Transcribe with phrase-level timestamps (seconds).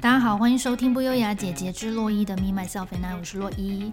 [0.00, 3.90] 大家好，欢迎收听不优雅姐姐之洛伊的 Me Myself and I，我是洛伊。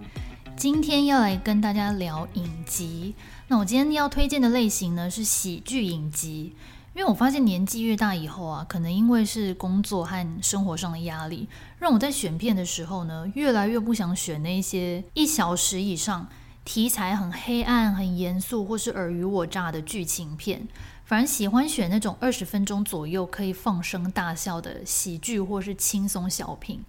[0.54, 3.14] 今天要来跟大家聊影集。
[3.48, 6.54] 那我今天要推荐的类型呢是喜剧影集，
[6.94, 11.48] 因为我发现年纪越大以后啊，可能因为是工作和生活上的压力，
[11.78, 16.28] 让我在选片的时候呢，越来越不想选那些一小时以上、
[16.64, 20.68] 题材很黑暗、很严肃或是尔虞我诈的剧情片。
[21.04, 26.82] 反而喜欢选那种二十分钟左右可以放声大笑的喜剧或是轻松小品，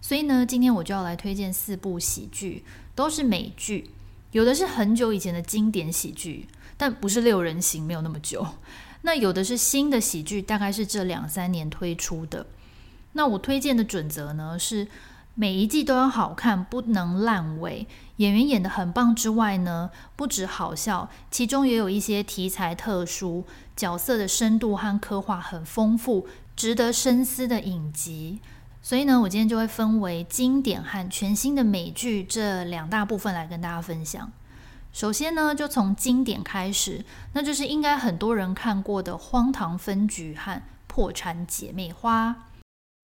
[0.00, 3.90] 所以呢，今天我就要来推荐四部喜剧，都是美剧，
[4.32, 6.48] 有的是很久以前的经典喜剧，
[6.78, 8.46] 但不是六人行，没有那么久。
[9.02, 12.46] 那有的是新的喜剧，大概是这两三年推出的。
[13.12, 14.88] 那我推荐的准则呢是，
[15.40, 17.86] 每一季都要好看，不能烂尾。
[18.16, 23.46] 演员演得很棒之外呢，不止好笑，其中也有一些题材特殊、
[23.76, 28.40] 角色的深度和刻画很丰富、值得深思的影集。
[28.82, 34.32] 所以呢，我今天就会分为经典和全新的美剧这两大部分来跟大家分享。
[34.92, 37.04] 首先呢，就从经典开始，
[37.34, 42.30] 那就是应该很多人看过的《荒唐分局》和《破产姐妹花》。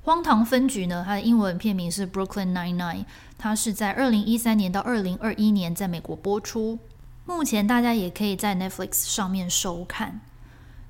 [0.04, 3.06] 荒唐分局呢，它的英文片名是 Brooklyn Nine-Nine，
[3.38, 6.78] 它是在二零一三年到二零二一年在美国播出。
[7.24, 10.20] 目前大家也可以在 Netflix 上面收看。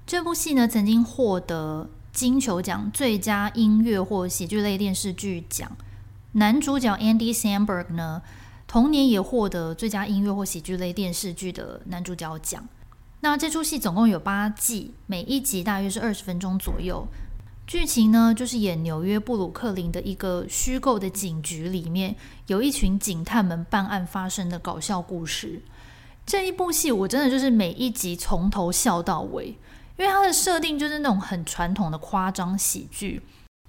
[0.05, 5.71] 这部戏呢，曾经获得金球奖最佳音乐或喜剧类电视剧奖。
[6.33, 8.21] 男主角 Andy Samberg 呢，
[8.67, 12.67] 同年也获得最佳音乐或喜剧类电视剧的男主角奖。
[13.21, 17.07] 那这出戏总共有八季，每一集大约是二十分钟左右。
[17.67, 22.15] 剧情呢，就是演纽约布鲁克林的一个虚构的警局里面，
[22.47, 25.63] 有一群警探们办案发生的搞笑故事。
[26.27, 29.47] 这一部戏我真的就是每一集从头笑到尾，
[29.97, 33.23] 因为它的设定就是那种很传统的夸张喜剧，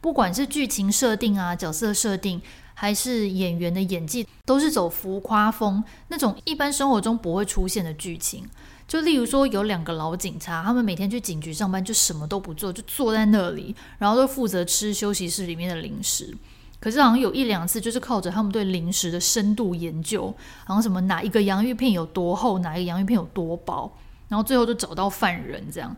[0.06, 2.40] 不管是剧情设定啊、角色设定，
[2.76, 8.48] 还是演员的演技，都是走浮夸风，那种一般生活中不会出现的剧情。
[8.88, 16.38] 就例如说，有两个老警察，他们每天去警局上班，就什么都不做，就坐在那里，然后都负责吃休息室里面的零食。
[16.80, 20.32] 可是好像有一两次，就是靠着他们对零食的深度研究，
[20.66, 23.92] 好像什么哪一个洋芋片有多厚，哪一个洋芋片有多薄，
[24.28, 25.98] 然后最后就找到犯人这样。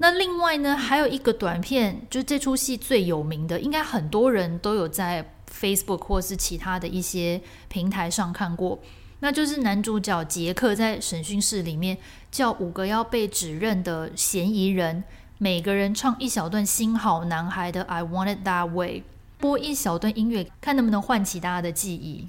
[0.00, 8.78] 那另外呢，还有一个短片，就这出戏最有名的，应该很多人都有在 Facebook 或是其他的一些平台上看过。
[9.18, 11.98] 那就是男主角杰克在审讯室里面
[12.30, 15.02] 叫五个要被指认的嫌疑人，
[15.38, 19.00] 每个人唱一小段《新好男孩》的《I Want It That Way》，
[19.38, 22.28] 播一小段音乐，看能不能唤起大家的记忆。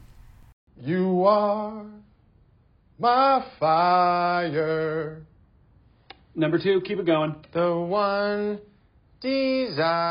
[0.84, 1.86] You are
[3.00, 5.29] my fire.
[6.36, 7.36] Number two, keep it going.
[7.54, 8.60] The one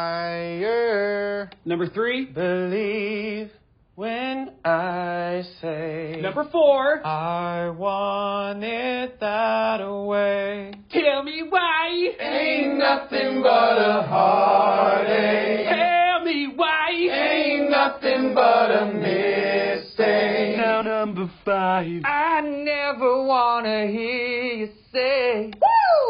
[0.08, 1.50] desire.
[1.64, 3.50] Number three, believe.
[3.94, 10.72] When I say Number four, I want it that way.
[10.88, 12.14] Tell me why.
[12.20, 15.66] Ain't nothing but a heartache.
[15.66, 16.90] Tell me why.
[17.10, 20.58] Ain't nothing but a mistake.
[20.58, 25.50] Now number five, I never wanna hear you say!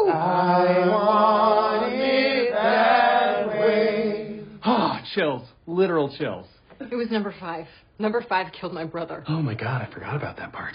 [0.09, 4.41] I want it that way.
[4.63, 5.43] Ah, chills.
[5.67, 6.45] Literal chills.
[6.79, 7.65] It was number five.
[7.97, 9.23] Number five killed my brother.
[9.27, 10.73] Oh my god, I forgot about that part.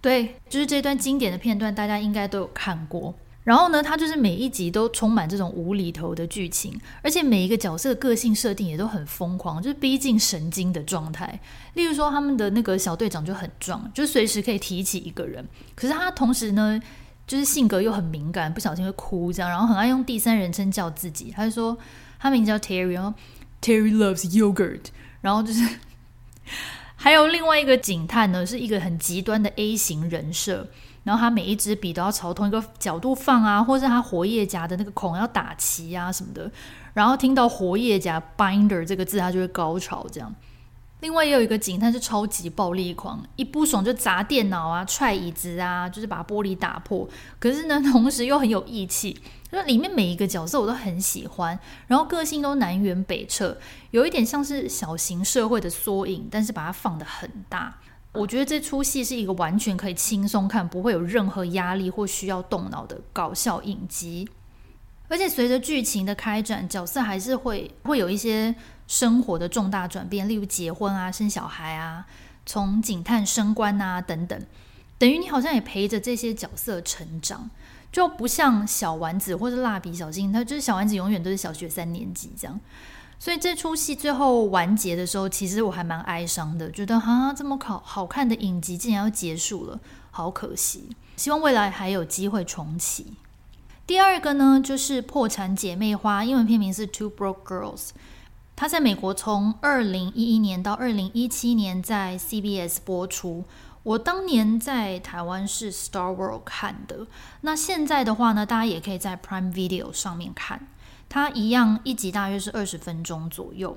[0.00, 3.14] 对，就是这段经典的片段，大家应该都有看过。
[3.42, 11.38] 然后呢，它就是每一集都充满这种无厘头的剧情，而且每一个角色的个性设定也都很疯狂，就是逼近神经的状态。
[11.74, 15.46] 例如说，他们的那个小队长就很壮，就随时可以提起一个人。
[15.74, 16.80] 可是他同时呢，
[17.26, 21.32] 就是性格又很敏感，不小心会哭这样，然后很爱用第三人称叫自己。
[21.34, 21.76] 他就说
[22.18, 23.12] 他名叫 Terry，然后
[23.60, 24.82] Terry loves yogurt。
[25.22, 25.68] 然后就是，
[26.94, 30.68] 还有另外一个警探呢，是一个很极端的 A 型人设。
[31.02, 36.50] 然后他每一支笔都要朝同一个角度放啊，或是他活页夹的那个孔要打齐啊什么的。
[36.94, 40.32] 然后听到活页夹 binder 这个字，他就会高潮这样。
[41.00, 47.06] 另外也有一个警探是超级暴力狂，一不爽就砸电脑啊、踹椅子啊，就是把玻璃打破。
[47.38, 49.18] 可是呢，同时又很有义气。
[49.50, 53.56] 那里面每一个角色我都很喜欢，然后个性都南辕北辙，
[53.90, 57.78] 有一点像是小型社会的缩影，但是把它放得很大。
[58.12, 64.28] 我觉得这出戏是一个完全可以轻松看，不会有任何压力或需要动脑的搞笑影集。
[65.08, 68.52] 而且随着剧情的开展，角色还是会会有一些
[68.86, 72.06] 生活的重大转变，例如结婚啊、生小孩啊、
[72.44, 74.40] 从警探升官啊等等，
[74.98, 77.50] 等于你好像也陪着这些角色成长。
[77.92, 82.60] 就不像小丸子或是蜡笔小新，他就是小丸子永远都是小学三年级这样。
[83.18, 89.80] 所以这出戏最后完结的时候，其实我还蛮哀伤的，觉得哈这么好好看的影集竟然要结束了，
[90.10, 90.90] 好可惜。
[91.16, 93.14] 希望未来还有机会重启。
[93.86, 97.78] 第二个呢，就是《破产姐妹花》，英文片名是《Two Broke Girls》。
[98.56, 103.44] 它在美国从二零一一年到二零一七年在 CBS 播出。
[103.82, 107.06] 我当年在台湾是 Star World 看的，
[107.42, 110.66] 那现在的话呢，大家也可以在 Prime Video 上面看。
[111.08, 113.76] 它一样一集大约是二十分钟左右。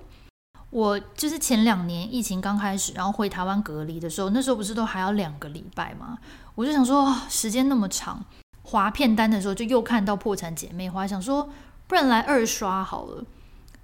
[0.71, 6.17] 我就是前两年疫情刚开始，然后回台湾隔离的时候，那时候不是都还要两个礼拜吗？
[6.55, 8.23] 我就想说，时间那么长，
[8.63, 11.49] 划片单的时候就又看到《破产姐妹花》，想说
[11.85, 13.23] 不然来二刷好了。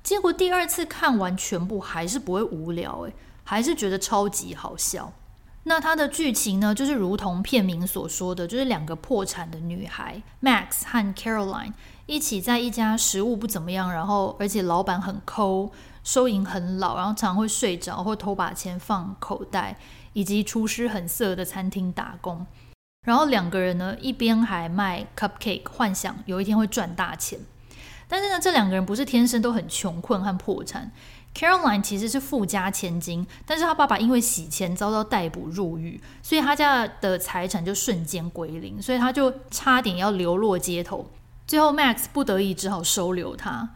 [0.05, 3.13] 结果第二次看完全部还是不会无聊，诶，
[3.43, 5.11] 还是觉得超级好笑。
[5.63, 11.73] 那它的剧情呢，就是如同片名所说的，就是两个破产的女孩 Max 和 Caroline
[12.05, 15.71] 一起在一家食物不怎么样，然后而且老板很抠，
[16.03, 19.75] 收银很老，然后常常会睡着或偷把钱放口袋，
[20.13, 22.45] 以及厨师很色的餐厅打工。
[23.07, 27.39] 然后两个人呢，一边还卖 cupcake，幻想有一天会赚大钱。
[28.07, 30.91] 但是呢，这两个人不是天生都很穷困和破产。
[31.33, 41.11] Caroline 其实是富家千金，但是他爸爸因为洗钱遭到逮捕入狱，所以他家的财产就瞬间归零，所以他就差点要流落街头。
[41.45, 43.71] 最后 Max 不得已只好收留他。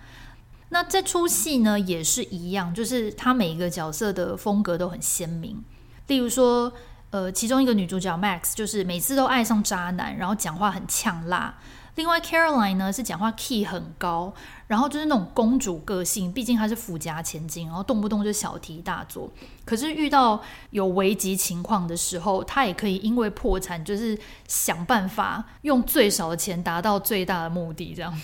[0.69, 5.61] 那这出戏呢也是一样，就是他每一个角色的风格都很鲜明。
[6.07, 6.71] 例如说，
[7.09, 11.55] 呃，其中一个女主角 Max 就是每次都爱上渣男，然后讲话很呛辣。
[11.99, 14.33] 另外，Caroline 呢是讲话 key 很高，
[14.67, 19.29] 然后就是那种公主个性，毕竟她是富家千金，然后动不动就小题大做。
[19.65, 24.17] 可是遇到有危急情况的时候，她也可以因为破产，就是
[24.47, 27.93] 想办法用最少的钱达到最大的目的。
[27.93, 28.17] 这样，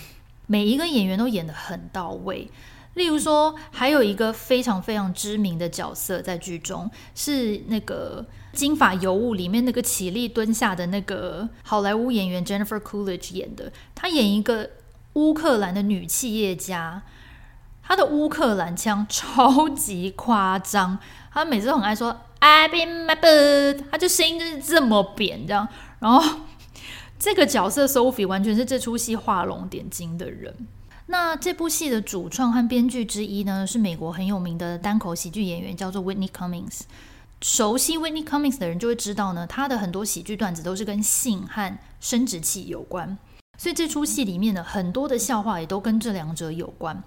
[0.46, 2.50] 每一个演员都演得很到位。
[2.94, 8.24] 例如说，还有一个非常非常知名的角色在剧中，是那个
[8.56, 13.70] 《金发尤物》里面那个起立蹲下的那个好莱坞演员 Jennifer Coolidge 演的。
[13.94, 14.70] 她演一个
[15.12, 17.02] 乌克兰的女企业家，
[17.82, 20.98] 她的乌克兰腔超级夸张，
[21.32, 25.68] 她每次都很爱说 "I've been my bird"，她就声音就是这么扁这样。
[26.00, 26.40] 然后
[27.18, 30.54] 这个角色 Sophie 完全是这出戏画龙点睛的人。
[31.08, 36.80] 那这部戏的主创和编剧之一呢，是美国很有名的单口喜剧演员，叫做 Whitney Cummings。
[37.40, 43.18] 熟悉 Whitney Cummings 的人就会知道呢，他的很多喜剧段子都是跟性和生殖器有关，
[43.58, 47.02] 所以这出戏里面的很多的笑话也都跟这两者有关。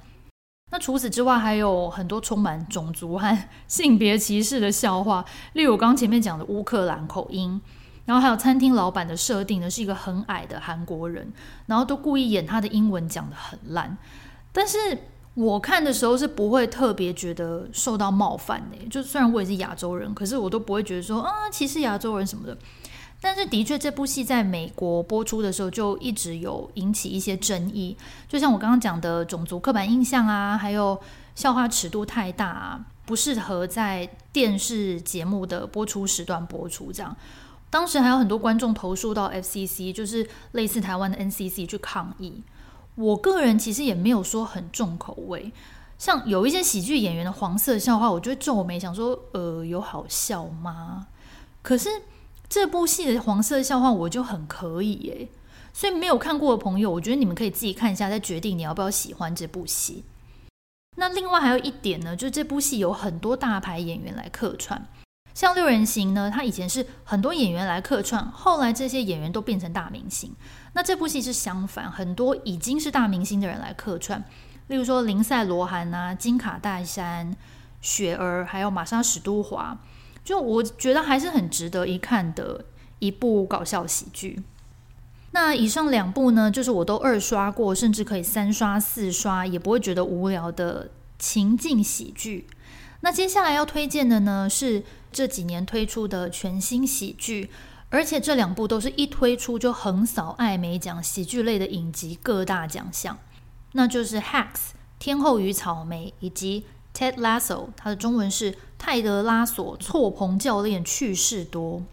[0.71, 3.37] 那除此之外，还有很多充满种族和
[3.67, 7.59] 性别歧视的笑话，例如我刚前面讲的乌克兰口音。
[8.05, 11.31] 然后还有餐厅老板的设定呢，是一个很矮的韩国人，
[11.67, 13.95] 然后都故意演他的英文讲得很烂。
[14.51, 14.77] 但是
[15.39, 22.57] 我看的时候是不会特别觉得受到冒犯的，就虽然我也是亚洲人，可是我都不会觉得说啊歧视亚洲人什么的。
[23.21, 27.95] 但是的确，这部戏在美国播出的时候就一直有引起一些争议，
[28.27, 30.99] 就像我刚刚讲的种族刻板印象啊，还有
[31.35, 37.15] 笑话尺度太大，不适合在电视节目的播出时段播出这样。
[37.69, 42.43] 当时还有很多观众投诉到 FCC，就是类似台湾的 NCC 去抗议。
[42.99, 45.53] 我个人其实也没有说很重口味，
[45.97, 51.07] 像有一些喜剧演员的黄色笑话，我就会皱眉想说，呃，有好笑吗？
[51.61, 51.89] 可是
[52.49, 55.29] 这部戏的黄色笑话我就很可以耶，
[55.71, 60.03] 所以没有看过的朋友，我觉得你们可以自己看一下，再决定你要不要喜欢这部戏。
[60.97, 64.85] 那另外还有一点呢，就是这部戏有很多大牌演员来客串。
[65.33, 70.33] 像六人行呢，他以前是很多演员来客串，后来这些演员都变成大明星。
[70.73, 74.23] 那这部戏是相反，很多已经是大明星的人来客串，
[74.67, 77.35] 例如说林赛·罗韩啊、金卡戴珊、
[77.81, 79.77] 雪儿，还有玛莎·史都华，
[80.23, 82.65] 就我觉得还是很值得一看的
[82.99, 84.43] 一部搞笑喜剧。
[85.31, 92.47] 那以上两部呢，就是我都二刷过，甚至可以三刷、四刷也不会觉得无聊的情境喜剧。
[93.01, 97.49] 那接下来要推荐的呢，是这几年推出的全新喜剧，
[97.89, 103.17] 而且这两部都是一推出就横扫艾美奖喜剧类的影集各大奖项，
[103.73, 104.53] 那就是《Hacks》
[104.99, 106.65] 天后与草莓以及
[106.97, 111.83] 《Ted Lasso》，它的中文是泰德拉索错棚教练趣事多。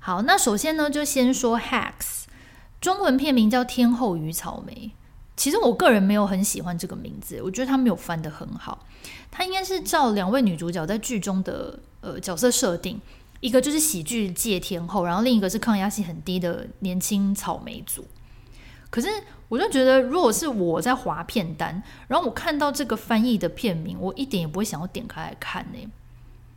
[0.00, 1.92] 好，那首先呢，就先说《Hacks》，
[2.80, 4.72] 中文片名叫《天后与草莓》。
[5.36, 8.84] 其实我个人没有很喜欢这个名字，我觉得他没有翻得很好。
[9.30, 11.78] 他应该是照两位女主角在剧中的
[12.08, 13.00] 呃角色设定，
[13.40, 18.06] 一个就是喜剧界天后，然后另一个是抗压性很低的年轻草莓族。
[18.90, 19.08] 可是
[19.48, 25.78] 我就觉得，如果是我在划片单，然后我看到这个翻译的片名，我一点也不会想要点开来看呢。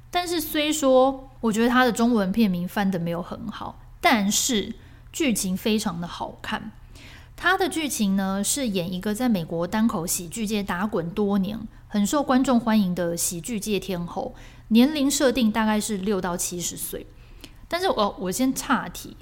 [0.09, 4.73] 但是虽说我觉得它的中文片名翻得没有很好，但是
[5.11, 6.71] 剧情非常的好看。
[7.43, 14.35] 它的剧情呢是演一个在美国单口喜剧界打滚多年、很受观众欢迎的喜剧界天后，
[14.67, 17.07] 年龄设定大概是六到七十岁。
[17.67, 19.17] 但是我我先岔题。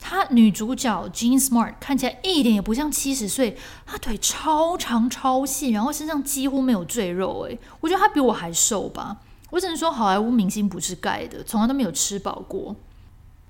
[0.00, 9.18] 她女主角 Jean Smart 看起来一点也不像七十岁，她腿超长超细，然后身上几乎没有赘肉，诶，我觉得她比我还瘦吧。
[9.50, 12.74] 我只能说好莱坞明星不是盖的，从来都没有吃饱过。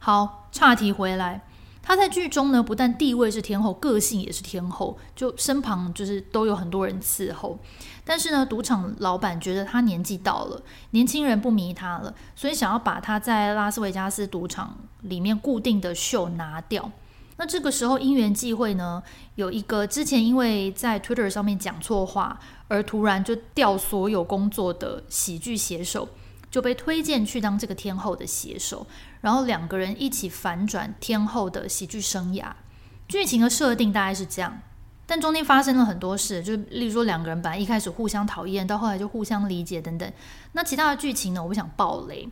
[0.00, 1.42] 好，岔题回来，
[1.82, 7.58] 她在剧中呢，不但地位是天后，个性也是天后，就身旁就是都有很多人伺候。
[8.04, 16.90] 但是呢，赌场老板觉得他年纪到了，年轻人不迷他了，所以想要把他在拉斯维加斯赌场里面固定的秀拿掉。
[17.36, 19.02] 那这个时候因缘际会呢，
[19.34, 26.08] 有一个之前因为在 Twitter 上面讲错话而突然就掉所有工作的喜剧写手，
[26.52, 28.86] 就被推荐去当这个天后的写手，
[29.22, 32.52] 然后两个人一起反转天后的喜剧生涯。
[33.08, 34.60] 剧情的设定大概是这样。
[35.06, 40.12] 但中间发生了很多事，就例如说两个人本来一开始互相讨厌，到后来就互相理解等等。
[40.52, 41.42] 那其他的剧情呢？
[41.42, 42.28] 我不想爆雷。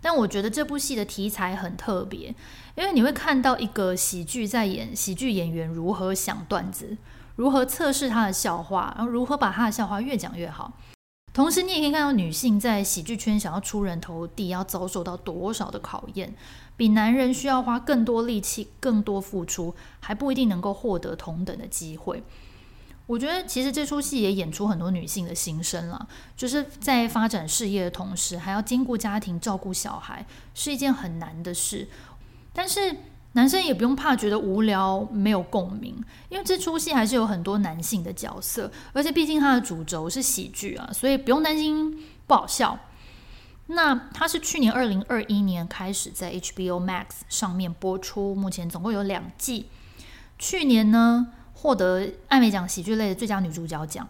[0.00, 2.34] 但我觉得这部戏的题材很特别，
[2.74, 6.96] 因为你会看到一个喜剧在演喜剧演员如何想段子，
[7.36, 10.72] 如何测试他的笑话，然后如何把他的笑话越讲越好。
[11.34, 16.34] 同时，你也可以看到女性在喜剧圈想要出人头地，要遭受到多少的考验。
[16.76, 22.22] 比男人需要花更多力气、更多付出，还不一定能够获得同等的机会。
[23.06, 30.24] 我觉得其实这出戏也演出很多女性的心声了，就是在发展事业的同时，还要兼顾家庭、照顾小孩，
[30.54, 31.88] 是一件很难的事。
[32.52, 32.96] 但是
[33.34, 35.94] 男生也不用怕觉得无聊、没有共鸣，
[36.28, 42.78] 因为这出戏还是有很多男性的角色，而且毕竟它的主轴是喜剧啊，所以不用担心不好笑。
[43.66, 49.66] 那它是去年二零二一年开始在 HBO Max 上面播出，目前总共有两季。
[50.38, 54.06] 去年呢，获得艾美奖喜剧类的最佳女主角奖、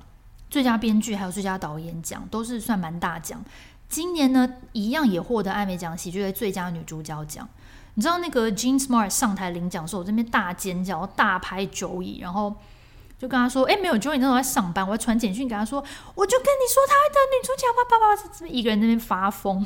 [0.50, 3.42] 最佳编剧还有最佳导演奖，都是算蛮大奖。
[3.88, 7.48] 今年呢，一样也获得艾美奖喜剧类最佳女主角奖。
[7.94, 12.54] 你知道那个 Jean Smart 上台领奖的时候，我这边大尖叫、大拍酒椅，然后。
[13.16, 15.82] 就跟他说，哎，没有，Joey 那时候在上班，我要传简讯给他说，
[16.16, 19.64] 我就跟你说，他的女主角吧，爸爸怎么一个人在那边发疯？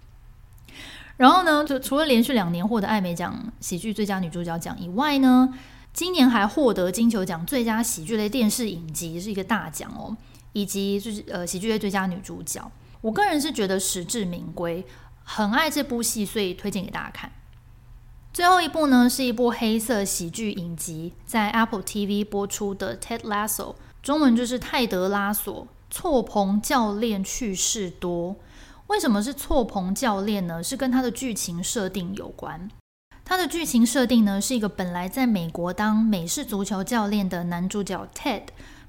[1.16, 5.52] 然后呢，就除了连续两年获得艾美奖喜剧最佳女主角奖以外呢，
[5.94, 10.14] 今年还获得金球奖最佳喜剧类电视影集，是一个大奖哦，
[10.52, 12.70] 以及就是呃喜剧类最佳女主角。
[13.00, 14.84] 我个人是觉得实至名归，
[15.24, 17.32] 很爱这部戏，所以推荐给大家看。
[18.36, 25.66] 最后一部呢，是一部黑色喜剧影集，在 Apple TV 播出的《Ted Lasso》，中文就是泰德拉索。
[25.90, 28.36] 错棚教练趣事多。
[28.88, 30.62] 为什么是错棚教练呢？
[30.62, 32.70] 是跟他的剧情设定有关。
[33.24, 38.48] 他的剧情设定呢，是一个本来在美国当美式足球教练的男主角 Ted，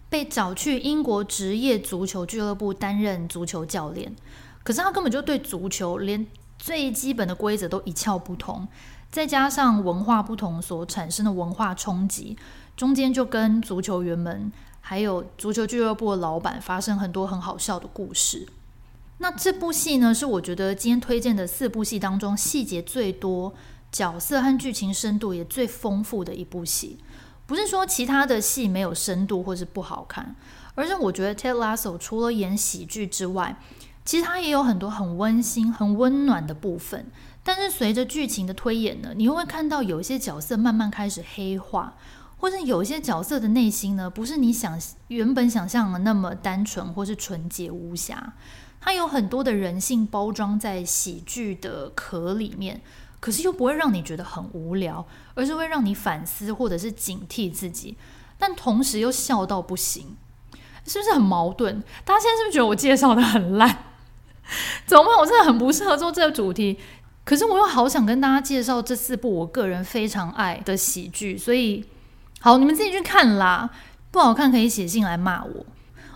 [0.10, 4.13] 被找去英国职业足球俱乐部担任足球教练。
[4.66, 6.27] 可是他根本就对足球连
[6.58, 8.68] 最基本的规则都一窍不通。
[9.10, 12.38] 再加上文化不同所产生的文化冲击，
[12.76, 18.48] 中间就跟足球员们还有足球俱乐部的老板发生很多很好笑的故事。
[19.20, 23.54] 那这部戏呢，是我觉得今天推荐的四部戏当中细节最多、
[23.92, 27.00] 角色和剧情深度也最丰富的一部戏。
[27.48, 30.36] 不是说其他的戏没有深度或是不好看，
[30.76, 33.58] 而是我觉得 Ted Lasso 除了演喜剧之外，
[34.08, 37.12] 其实它也有很多很温馨、很温暖的部分。
[37.44, 41.94] 但是随着剧情的推演呢，你又会看到有一些角色慢慢开始黑化，
[42.38, 48.34] 或者有一些角色的内心呢，不是你想原本想象的那么单纯或是纯洁无瑕，
[48.80, 52.82] 它有很多的人性包装在喜剧的壳里面，
[53.20, 57.98] 可是又不会让你觉得很无聊，而是会让你反思或者是警惕自己，
[58.38, 60.16] 但同时又笑到不行，
[60.86, 61.84] 是不是很矛盾？
[62.06, 63.86] 大家现在是不是觉得我介绍的很烂？
[64.86, 65.18] 怎么办？
[65.18, 66.80] 我真的很不适合做这个主题。
[67.24, 71.84] 可是我又好想跟大家介绍这四部我个人非常爱的喜剧，所以
[72.39, 73.70] 好，你们自己去看啦。
[74.10, 75.66] 不好看可以写信来骂我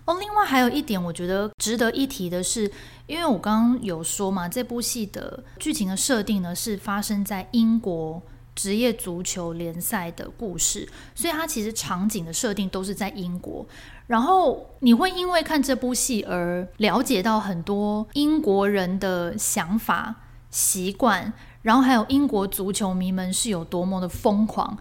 [0.06, 0.18] 哦。
[0.20, 2.72] 另外还有一点，我觉得值得一提的是，
[3.06, 8.22] 因为我刚刚有说嘛，这部戏的剧情的设定呢是发生在英国
[8.56, 13.66] 职业足球联赛的故事，所以它其实场景的设定都是在英国。
[14.08, 20.16] 然后你会因为看这部戏而了解到很多英国人的想法。
[20.54, 21.32] 习惯，
[21.62, 24.78] 然后还有英国足球迷们是有多么的疯狂，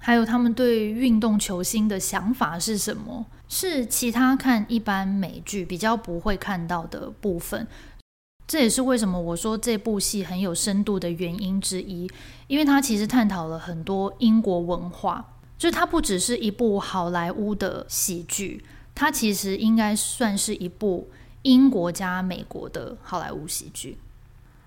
[0.00, 7.68] 还有他们对运动球星的想法是什么，是其他看一般美剧比较不会看到的部分。
[8.46, 12.08] 这也是为什么我说这部戏很有深度的原因之一，
[12.46, 21.08] 因为它其实探讨了很多英国文化，就是它不只是一部好莱坞的喜剧，它其实应该算是一部
[21.42, 23.98] 英国加美国的好莱坞喜剧。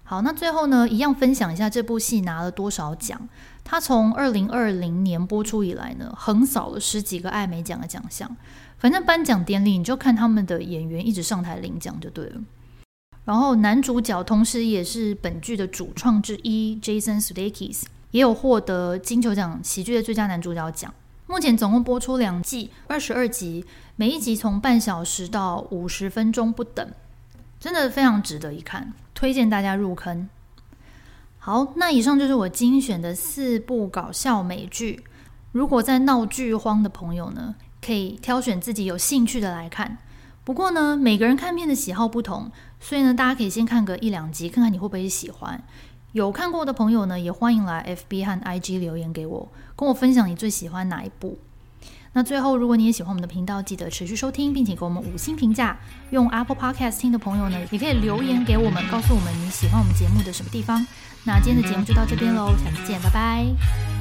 [0.03, 3.29] 好，那最后呢，一样分享一下这部戏拿了多少奖。
[3.63, 8.35] 它从二零二零年播出以来呢，横扫了十几个艾美奖的奖项。
[8.79, 12.41] 反正颁奖典礼你就看他们的演员一直上台领奖就对了。
[13.29, 20.91] 然后男主角同时也是本剧的主创之一，Jason Sudeikis 也有获得金球奖喜剧的最佳男主角奖。
[21.27, 23.63] 目前总共播出两季，二十二集，
[23.97, 26.89] 每一集从半小时到五十分钟不等，
[27.59, 30.27] 真的非常值得一看，推荐大家入坑。
[31.37, 35.03] 好，那以上就是我精选的四部搞笑美剧。
[35.51, 39.99] 如果在闹剧荒的朋友呢，可以挑选自己有兴趣的来看。
[40.49, 45.63] 不过呢，每个人看片的喜好不同，所以呢，大家可以先看个一两集，看看你会不会喜欢。
[46.13, 51.37] 有看过的朋友呢，也欢迎来 FB 和 IG 留言给我，跟我分享你最喜欢哪一部。
[52.13, 55.77] 那最后，如果你也喜欢我们的频道，记得持续收听，并且给我们五星评价。
[56.09, 60.83] 用 Apple Podcast 听的朋友呢，也可以留言给我们，告诉我们你喜欢我们节目的什么地方。
[61.25, 63.98] 那今天的节目就到这边喽，下次见，拜拜。